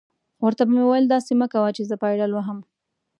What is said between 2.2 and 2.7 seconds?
وهم.